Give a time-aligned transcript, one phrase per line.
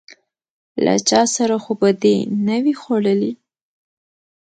[0.83, 3.33] _له چا سره خو به دي نه و ي خوړلي؟